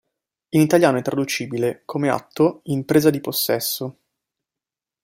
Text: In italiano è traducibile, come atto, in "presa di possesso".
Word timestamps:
In 0.49 0.61
italiano 0.61 0.97
è 0.97 1.03
traducibile, 1.03 1.83
come 1.85 2.09
atto, 2.09 2.61
in 2.63 2.85
"presa 2.85 3.11
di 3.11 3.21
possesso". 3.21 3.97